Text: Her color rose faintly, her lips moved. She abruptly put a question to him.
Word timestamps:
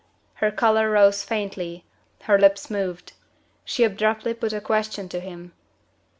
Her 0.41 0.49
color 0.49 0.89
rose 0.89 1.23
faintly, 1.23 1.85
her 2.23 2.35
lips 2.39 2.71
moved. 2.71 3.13
She 3.63 3.83
abruptly 3.83 4.33
put 4.33 4.51
a 4.51 4.59
question 4.59 5.07
to 5.09 5.19
him. 5.19 5.51